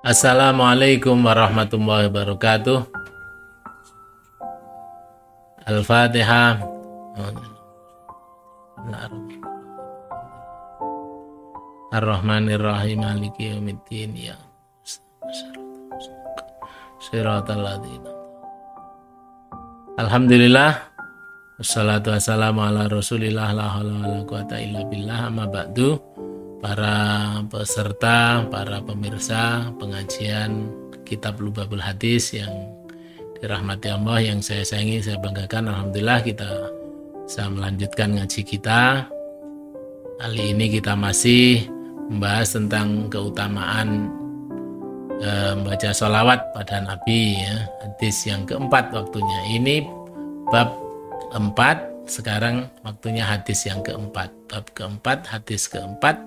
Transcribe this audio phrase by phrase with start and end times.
[0.00, 2.88] Assalamualaikum warahmatullahi wabarakatuh.
[5.68, 6.64] Al-Fatihah.
[11.92, 14.40] Ar-Rahmanir-Rahim Maliki yaumiddin ya.
[17.04, 18.12] Siratal ladzina.
[20.00, 20.80] Alhamdulillah
[21.60, 26.00] Wassalatu wassalamu ala rasulillah la haula wala quwata illa billah amma ba'du
[26.60, 30.68] para peserta, para pemirsa pengajian
[31.08, 32.52] kitab Lubabul Hadis yang
[33.40, 36.48] dirahmati Allah yang saya sayangi, saya banggakan Alhamdulillah kita
[37.24, 39.08] bisa melanjutkan ngaji kita.
[40.20, 41.64] Kali ini kita masih
[42.12, 44.12] membahas tentang keutamaan
[45.16, 47.56] e, membaca sholawat pada Nabi ya.
[47.80, 49.38] hadis yang keempat waktunya.
[49.56, 49.88] Ini
[50.52, 50.76] bab
[51.32, 54.28] empat sekarang waktunya hadis yang keempat.
[54.52, 56.20] Bab keempat hadis keempat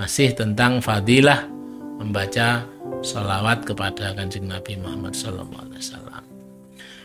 [0.00, 1.44] masih tentang fadilah
[2.00, 2.64] membaca
[3.04, 6.24] sholawat kepada kanjeng Nabi Muhammad Wasallam.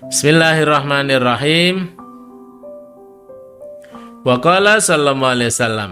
[0.07, 1.91] Bismillahirrahmanirrahim.
[4.23, 5.91] Waqala sallallahu alaihi wasallam.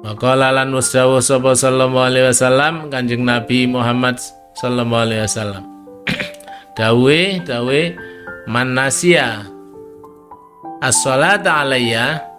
[0.00, 4.16] Waqala lan wasdawu sapa sallallahu alaihi wasallam Kanjeng Nabi Muhammad
[4.56, 5.64] sallallahu alaihi wasallam.
[6.80, 7.80] dawe dawe
[8.48, 9.44] man nasya
[10.80, 12.33] as-sholata alayya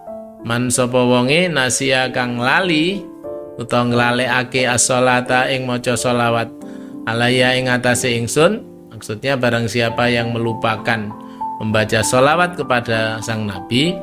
[0.46, 3.02] man sapa wonge nasya kang lali
[3.58, 6.54] utawa nglalekake as-sholata ing maca sholawat
[7.10, 8.62] alayya ing atase ingsun
[8.94, 11.10] maksudnya barang siapa yang melupakan
[11.58, 13.98] membaca sholawat kepada sang nabi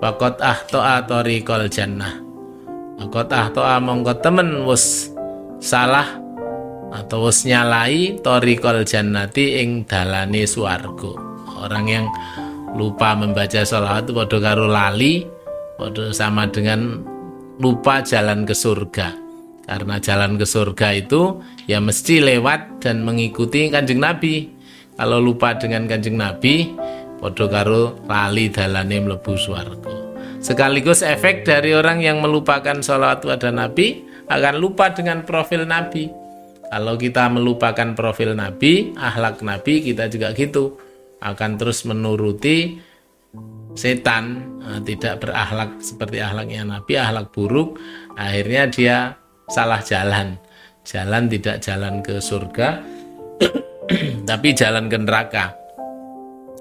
[0.00, 1.04] Fakot ahto'a
[1.44, 2.24] kol jannah
[2.96, 5.12] Fakot ahto'a mongko temen wus
[5.60, 6.20] salah
[6.90, 11.12] atau wis nyalai torikol jannati ing dalane swarga.
[11.60, 12.06] Orang yang
[12.74, 15.22] lupa membaca sholawat itu podo karo lali,
[15.80, 17.00] podo sama dengan
[17.56, 19.16] lupa jalan ke surga.
[19.64, 24.52] Karena jalan ke surga itu ya mesti lewat dan mengikuti kanjeng Nabi.
[25.00, 26.68] Kalau lupa dengan kanjeng Nabi,
[27.16, 30.12] podo karo lali dalane mlebu swarga.
[30.44, 36.20] Sekaligus efek dari orang yang melupakan sholawat pada Nabi akan lupa dengan profil Nabi
[36.70, 40.78] kalau kita melupakan profil Nabi, ahlak Nabi, kita juga gitu.
[41.18, 42.78] Akan terus menuruti
[43.74, 47.78] setan, eh, tidak berakhlak seperti ahlaknya Nabi, ahlak buruk.
[48.14, 48.96] Akhirnya dia
[49.50, 50.38] salah jalan.
[50.80, 52.80] Jalan tidak jalan ke surga,
[54.30, 55.54] tapi jalan ke neraka.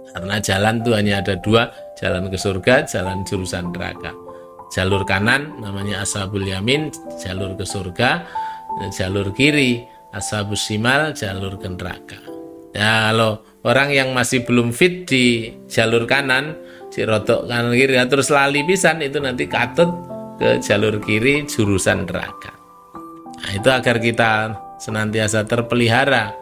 [0.09, 4.12] Karena jalan itu hanya ada dua, jalan ke surga, jalan jurusan neraka.
[4.69, 8.28] Jalur kanan namanya ashabul yamin, jalur ke surga,
[8.94, 9.81] jalur kiri
[10.14, 12.19] ashabus simal jalur ke neraka.
[12.74, 16.53] Ya, kalau orang yang masih belum fit di jalur kanan,
[16.89, 19.89] si rotok kanan kiri, ya, terus lali pisan itu nanti katut
[20.41, 22.53] ke jalur kiri jurusan neraka.
[23.39, 24.31] Nah, itu agar kita
[24.81, 26.33] senantiasa terpelihara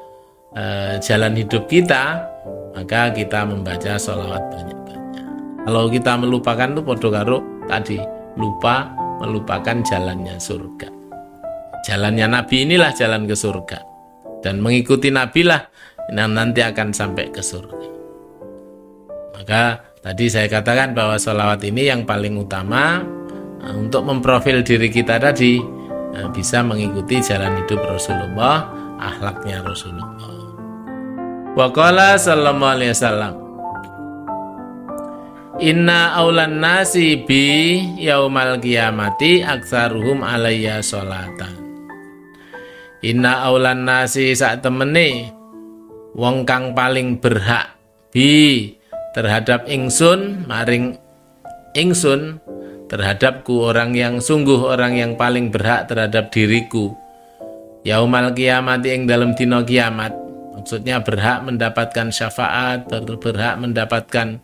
[0.56, 2.26] eh, jalan hidup kita,
[2.74, 5.26] maka kita membaca sholawat banyak-banyak.
[5.68, 7.38] Kalau kita melupakan tuh podo karo
[7.68, 8.00] tadi
[8.38, 10.90] lupa melupakan jalannya surga.
[11.88, 13.80] Jalannya Nabi inilah jalan ke surga.
[14.44, 15.66] Dan mengikuti Nabi lah
[16.14, 17.88] yang nanti akan sampai ke surga.
[19.34, 23.04] Maka tadi saya katakan bahwa sholawat ini yang paling utama
[23.60, 25.60] eh, untuk memprofil diri kita tadi
[26.16, 30.36] eh, bisa mengikuti jalan hidup Rasulullah, akhlaknya Rasulullah.
[31.60, 33.34] Waqala sallallahu alaihi wasallam
[35.58, 41.58] Inna aulan nasi bi yaumal kiamati aksaruhum alayya sholatan
[43.02, 45.34] Inna aulan nasi sak temene
[46.14, 47.74] wong kang paling berhak
[48.14, 48.77] bi
[49.16, 50.98] terhadap ingsun maring
[51.78, 52.42] ingsun
[52.88, 56.96] terhadapku orang yang sungguh orang yang paling berhak terhadap diriku.
[57.84, 60.12] Yaumal kiamat ing dalam dino kiamat.
[60.58, 62.90] Maksudnya berhak mendapatkan syafaat
[63.22, 64.42] berhak mendapatkan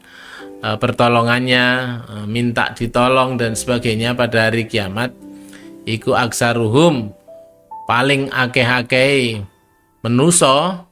[0.61, 1.65] uh, pertolongannya
[2.05, 5.11] uh, minta ditolong dan sebagainya pada hari kiamat.
[5.83, 7.11] Iku aksaruhum
[7.89, 9.43] paling akeh-akeh
[10.05, 10.87] menuso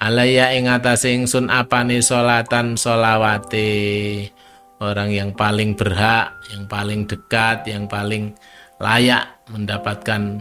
[0.00, 4.32] alaya ing atase ingsun apane salatan solawate
[4.80, 8.32] orang yang paling berhak, yang paling dekat, yang paling
[8.80, 10.40] layak mendapatkan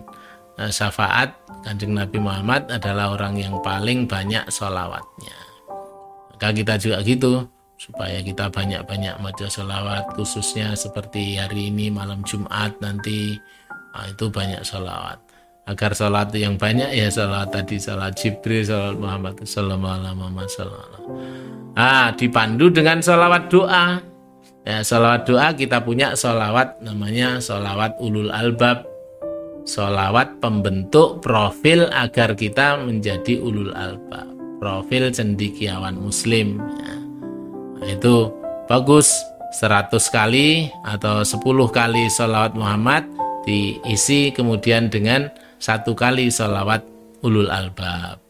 [0.56, 1.36] uh, syafaat
[1.68, 5.36] Kanjeng Nabi Muhammad adalah orang yang paling banyak solawatnya.
[6.32, 7.44] Maka kita juga gitu
[7.76, 13.40] supaya kita banyak-banyak baca solawat khususnya seperti hari ini malam Jumat nanti
[13.96, 15.16] nah, itu banyak solawat
[15.68, 21.10] agar sholat yang banyak ya sholat tadi sholat Jibril sholat Muhammad sallallahu
[21.80, 24.04] ah dipandu dengan sholawat doa.
[24.68, 28.86] Ya sholawat doa kita punya sholawat namanya sholawat ulul albab.
[29.70, 34.26] Solawat pembentuk profil agar kita menjadi ulul alba
[34.58, 36.96] profil cendikiawan muslim ya.
[37.80, 38.34] nah, itu
[38.66, 39.14] bagus.
[39.50, 41.42] 100 kali atau 10
[41.74, 43.02] kali solawat Muhammad
[43.50, 45.26] diisi kemudian dengan
[45.60, 46.82] satu kali solawat
[47.22, 48.30] ulul albab.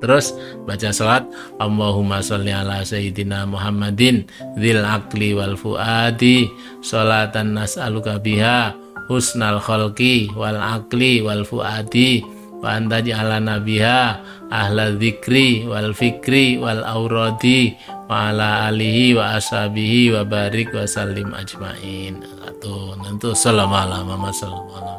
[0.00, 0.26] Terus
[0.64, 1.28] baca salat
[1.60, 4.24] Allahumma sholli ala sayyidina Muhammadin
[4.56, 6.48] dzil aqli wal fuadi
[6.80, 8.72] salatan nas'aluka biha
[9.12, 12.24] husnal khalqi wal aqli wal fuadi
[12.64, 17.76] wa anta ja'alana biha ahla dzikri wal fikri wal auradi
[18.10, 22.18] wa ala alihi wa ashabihi wa barik wa sallim ajmain.
[22.42, 24.90] Satu, nanti sallallahu alaihi wasallam.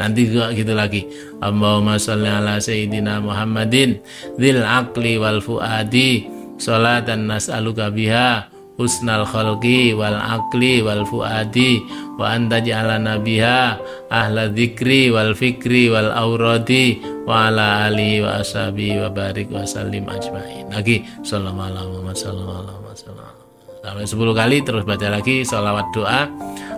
[0.00, 1.04] Nanti juga gitu lagi.
[1.44, 4.00] Allahumma sholli ala sayyidina Muhammadin
[4.40, 6.24] dzil aqli wal fuadi
[6.56, 8.48] salatan nas'aluka biha
[8.80, 11.84] husnal khalqi wal aqli wal fuadi
[12.16, 13.76] wa anta ja'alana biha
[14.08, 16.96] ahla dzikri wal fikri wal auradi
[17.28, 20.68] wa ala alihi wa ashabi wa barik wa sallim ajmain.
[20.72, 23.40] Lagi sallallahu alaihi wasallam.
[23.80, 26.28] Sampai 10 kali terus baca lagi salawat doa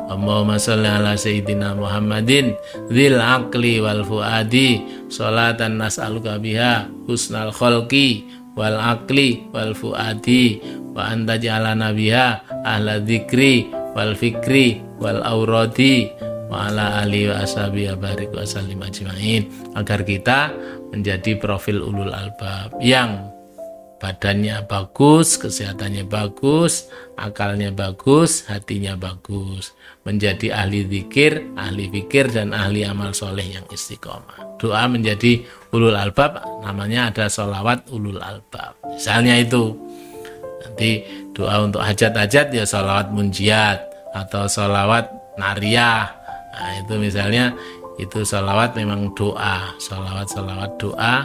[0.06, 2.55] Allahumma salli ala sayyidina Muhammadin
[2.87, 4.79] Dzil aqli wal fuadi
[5.11, 8.23] Salatan nas'aluka biha Husnal khalqi
[8.55, 10.62] wal aqli wal fuadi
[10.94, 13.67] Wa anta ja'alana biha Ahla dzikri
[13.99, 16.06] wal fikri wal auradi
[16.52, 20.52] Wa ali wa ashabi wa barik wa ajma'in Agar kita
[20.93, 23.32] menjadi profil ulul albab Yang
[24.02, 32.82] badannya bagus, kesehatannya bagus, akalnya bagus, hatinya bagus, menjadi ahli zikir, ahli fikir dan ahli
[32.82, 34.58] amal soleh yang istiqomah.
[34.58, 38.75] Doa menjadi ulul albab, namanya ada solawat ulul albab.
[38.90, 39.70] Misalnya itu,
[40.66, 43.78] nanti doa untuk hajat-hajat ya solawat munjiat
[44.19, 45.06] atau solawat
[45.38, 46.21] nariyah.
[46.52, 47.56] Nah itu misalnya
[47.96, 51.16] itu solawat memang doa, solawat solawat doa.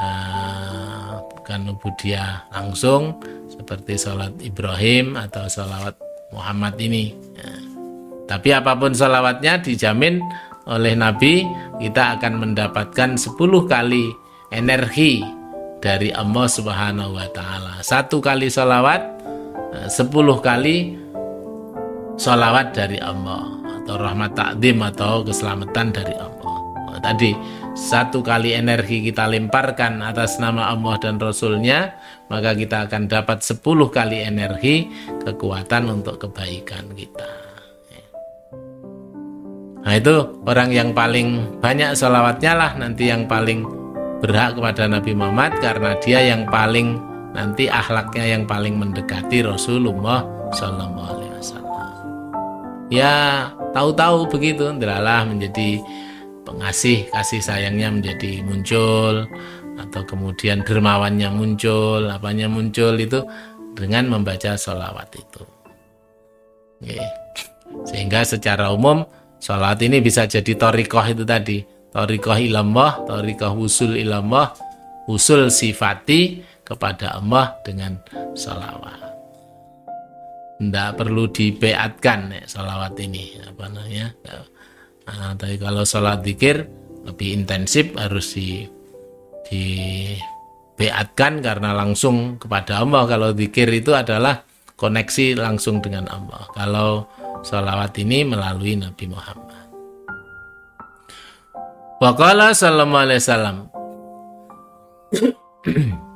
[0.00, 3.20] Uh, bukan ubudiah langsung
[3.50, 5.98] seperti sholat Ibrahim atau sholawat
[6.32, 7.12] Muhammad ini.
[7.36, 7.52] Ya.
[8.30, 10.22] Tapi apa pun sholawatnya dijamin
[10.70, 11.42] oleh Nabi
[11.82, 13.34] kita akan mendapatkan 10
[13.66, 14.06] kali
[14.54, 15.26] energi
[15.82, 17.82] dari Allah Subhanahu wa taala.
[17.82, 19.02] Satu kali sholawat
[19.90, 20.76] 10 eh, kali
[22.14, 23.59] sholawat dari Allah
[23.90, 26.56] atau rahmat takdim atau keselamatan dari Allah.
[26.94, 27.34] Nah, tadi
[27.74, 31.98] satu kali energi kita lemparkan atas nama Allah dan Rasulnya,
[32.30, 34.86] maka kita akan dapat sepuluh kali energi
[35.26, 37.30] kekuatan untuk kebaikan kita.
[39.80, 43.66] Nah itu orang yang paling banyak salawatnya lah nanti yang paling
[44.22, 47.00] berhak kepada Nabi Muhammad karena dia yang paling
[47.34, 50.22] nanti akhlaknya yang paling mendekati Rasulullah
[50.54, 51.90] Sallallahu Alaihi Wasallam.
[52.92, 55.80] Ya tahu-tahu begitu, adalah menjadi
[56.44, 59.28] pengasih kasih sayangnya menjadi muncul
[59.80, 63.24] atau kemudian dermawannya muncul apanya muncul itu
[63.72, 65.42] dengan membaca sholawat itu.
[66.80, 67.00] Oke.
[67.86, 69.06] sehingga secara umum
[69.38, 71.58] sholawat ini bisa jadi torikoh itu tadi.
[71.90, 74.54] Torikoh ilamah torikoh usul ilamah
[75.10, 77.98] usul sifati kepada Allah dengan
[78.38, 79.09] sholawat
[80.60, 84.12] tidak perlu dibeatkan ya, sholawat ini apa namanya
[85.10, 86.70] Nah, tapi kalau sholat zikir
[87.02, 88.62] lebih intensif harus di
[89.50, 89.64] di
[90.78, 93.10] beatkan karena langsung kepada Allah.
[93.10, 94.46] Kalau zikir itu adalah
[94.78, 96.46] koneksi langsung dengan Allah.
[96.54, 97.10] Kalau
[97.42, 99.66] sholawat ini melalui Nabi Muhammad.
[101.98, 103.56] Waqala sallallahu alaihi wasallam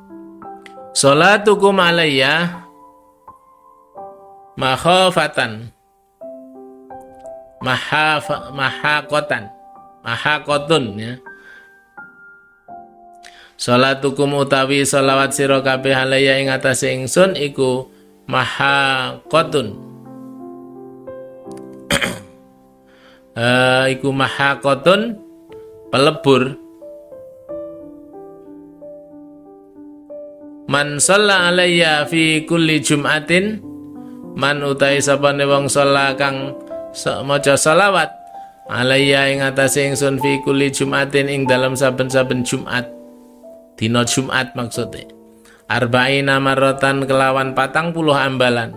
[0.95, 2.64] Salatukum alayya
[4.55, 5.71] makhafatan.
[7.63, 8.19] Maha
[8.51, 9.51] mahakotan.
[10.03, 11.13] Mahakotun ya.
[13.55, 17.87] Salatukum utawi salawat sira kabeh alaya ing atase ingsun iku
[18.27, 19.79] mahakotun.
[23.35, 25.17] Uh, iku mahakotun
[25.89, 26.59] pelebur.
[30.65, 33.74] Man shalla alayya fi kulli jum'atin
[34.35, 36.53] man utai sapane wong shalla kang
[37.23, 38.11] maca salawat
[38.67, 42.83] alayya ing atase ingsun fi kulli jumatin ing dalam saben-saben Jumat.
[43.79, 45.07] Dina Jumat maksudnya
[45.71, 48.75] arba'ina marratan kelawan patang puluh ambalan.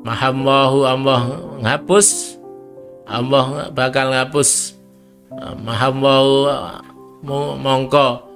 [0.00, 1.22] Mahamwahu Allah
[1.60, 2.38] ngapus.
[3.04, 4.74] Allah bakal ngapus.
[5.60, 6.50] Mahamwahu
[7.60, 8.26] mongko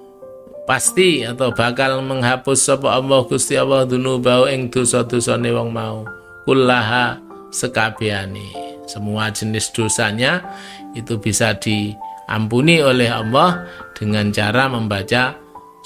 [0.64, 6.04] pasti atau bakal menghapus sapa Allah Gusti Allah dunubau ing dosa-dosane wong mau
[6.44, 8.64] kullaha sekabiani.
[8.84, 10.44] Semua jenis dosanya
[10.92, 13.64] itu bisa diampuni oleh Allah
[13.96, 15.32] dengan cara membaca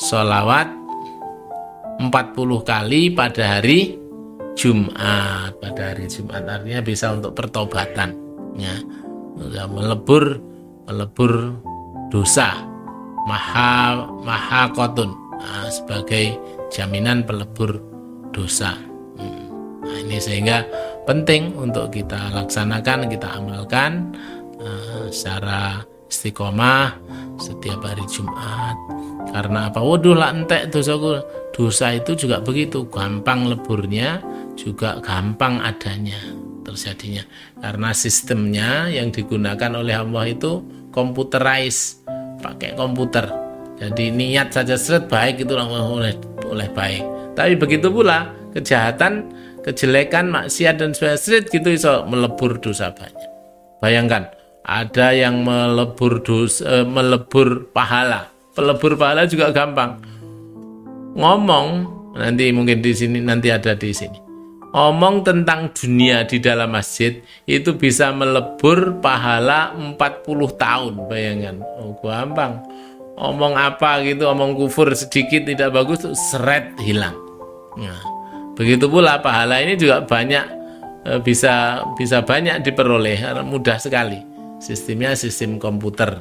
[0.02, 0.66] sholawat
[2.02, 2.10] 40
[2.66, 3.94] kali pada hari
[4.58, 5.54] Jumat.
[5.62, 8.18] Pada hari Jumat artinya bisa untuk pertobatan
[8.58, 8.74] ya.
[9.70, 10.42] Melebur
[10.90, 11.54] melebur
[12.10, 12.66] dosa.
[13.30, 15.14] Maha maha kotun.
[15.38, 16.34] Nah, sebagai
[16.74, 17.78] jaminan pelebur
[18.34, 18.87] dosa
[20.08, 20.64] ini sehingga
[21.04, 24.16] penting untuk kita laksanakan kita amalkan
[24.56, 26.96] uh, secara istiqomah
[27.36, 28.74] setiap hari Jumat.
[29.28, 29.84] Karena apa?
[29.84, 31.20] Waduh lah entek dosaku.
[31.52, 32.88] Dosa itu juga begitu.
[32.88, 34.22] Gampang leburnya
[34.56, 36.18] juga gampang adanya
[36.64, 37.22] terjadinya.
[37.60, 42.06] Karena sistemnya yang digunakan oleh Allah itu computerized
[42.40, 43.28] pakai komputer.
[43.78, 46.14] Jadi niat saja seret baik itu oleh
[46.46, 47.04] oleh baik.
[47.34, 49.30] Tapi begitu pula kejahatan
[49.68, 53.28] kejelekan maksiat dan sebagainya gitu iso melebur dosa banyak.
[53.84, 54.32] Bayangkan
[54.64, 58.32] ada yang melebur dosa, eh, melebur pahala.
[58.56, 60.00] Pelebur pahala juga gampang.
[61.16, 61.66] Ngomong
[62.16, 64.18] nanti mungkin di sini nanti ada di sini.
[64.68, 69.96] Omong tentang dunia di dalam masjid itu bisa melebur pahala 40
[70.60, 71.08] tahun.
[71.08, 72.60] Bayangkan oh gampang.
[73.18, 77.16] Omong apa gitu omong kufur sedikit tidak bagus seret hilang.
[77.80, 78.17] Nah,
[78.58, 80.44] begitu pula pahala ini juga banyak
[81.06, 84.18] e, bisa bisa banyak diperoleh mudah sekali
[84.58, 86.18] sistemnya sistem komputer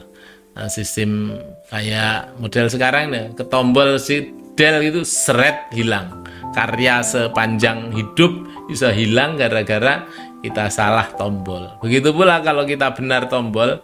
[0.54, 1.34] nah, sistem
[1.74, 6.22] kayak model sekarang nih ketombol si del itu seret hilang
[6.54, 8.30] karya sepanjang hidup
[8.70, 10.06] bisa hilang gara-gara
[10.42, 11.66] kita salah tombol.
[11.82, 13.82] Begitu pula kalau kita benar tombol,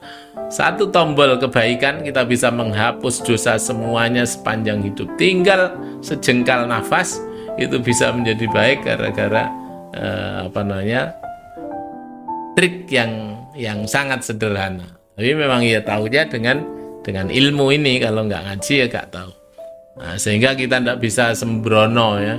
[0.54, 5.10] satu tombol kebaikan kita bisa menghapus dosa semuanya sepanjang hidup.
[5.18, 5.74] Tinggal
[6.06, 7.18] sejengkal nafas
[7.58, 9.44] itu bisa menjadi baik gara-gara
[9.94, 11.14] eh, apa namanya
[12.58, 14.98] trik yang yang sangat sederhana.
[15.14, 16.58] Tapi memang ya tahunya dengan
[17.06, 18.02] dengan ilmu ini.
[18.02, 19.32] Kalau nggak ngaji ya nggak tahu.
[19.94, 22.38] Nah, sehingga kita tidak bisa sembrono ya.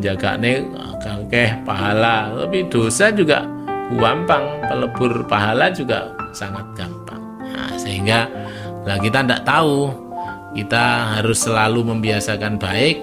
[0.00, 0.64] Jaga nih
[1.00, 2.32] kakeh pahala.
[2.32, 3.44] Tapi dosa juga
[3.96, 4.44] gampang.
[4.64, 7.20] Pelebur pahala juga sangat gampang.
[7.44, 8.28] Nah, sehingga
[8.88, 9.92] lah kita tidak tahu.
[10.56, 12.96] Kita harus selalu membiasakan baik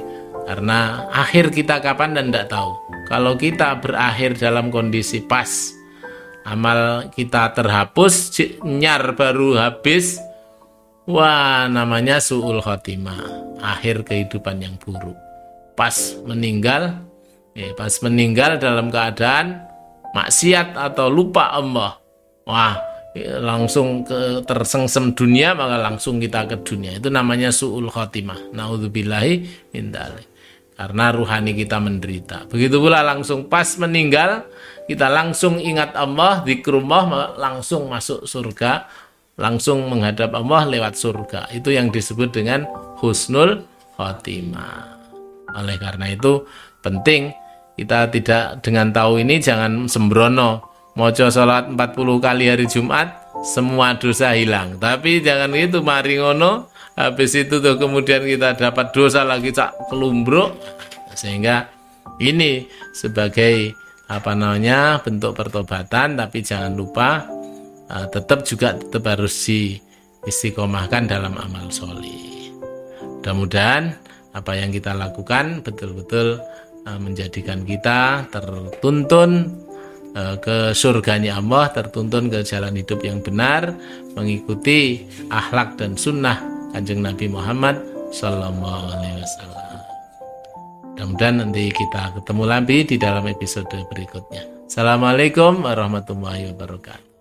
[0.44, 2.72] karena akhir kita kapan dan tidak tahu.
[3.08, 5.50] Kalau kita berakhir dalam kondisi pas
[6.44, 10.20] amal kita terhapus nyar baru habis
[11.08, 13.20] wah namanya suul khotimah
[13.64, 15.16] akhir kehidupan yang buruk.
[15.74, 15.96] Pas
[16.28, 17.00] meninggal
[17.56, 19.64] ya, pas meninggal dalam keadaan
[20.14, 21.98] maksiat atau lupa Allah
[22.44, 22.76] wah
[23.16, 27.00] ya, langsung ke tersengsem dunia maka langsung kita ke dunia.
[27.00, 28.52] Itu namanya suul khotimah.
[28.52, 29.34] Naudzubillahi
[29.72, 29.96] min
[30.74, 34.46] karena ruhani kita menderita begitu pula langsung pas meninggal
[34.90, 38.90] kita langsung ingat Allah zikrullah langsung masuk surga
[39.38, 42.66] langsung menghadap Allah lewat surga itu yang disebut dengan
[43.02, 43.66] husnul
[43.96, 44.94] khotimah
[45.54, 46.46] oleh karena itu
[46.82, 47.34] penting
[47.74, 50.74] kita tidak dengan tahu ini jangan sembrono.
[50.94, 54.78] Mojo sholat 40 kali hari Jumat semua dosa hilang.
[54.78, 60.54] Tapi jangan itu mari ngono habis itu tuh kemudian kita dapat dosa lagi cak kelumbruk
[61.18, 61.70] sehingga
[62.22, 63.74] ini sebagai
[64.12, 67.26] apa namanya bentuk pertobatan tapi jangan lupa
[67.90, 69.80] uh, tetap juga tetap harus di
[70.28, 72.54] istiqomahkan dalam amal solih.
[73.20, 73.96] Mudah-mudahan
[74.36, 76.38] apa yang kita lakukan betul-betul
[76.86, 79.50] uh, menjadikan kita tertuntun
[80.14, 83.74] uh, ke surganya Allah, tertuntun ke jalan hidup yang benar,
[84.14, 87.78] mengikuti akhlak dan sunnah kanjeng Nabi Muhammad
[88.10, 89.80] Sallallahu Alaihi Wasallam.
[90.94, 94.46] Mudah-mudahan nanti kita ketemu lagi di dalam episode berikutnya.
[94.66, 97.13] Assalamualaikum warahmatullahi wabarakatuh.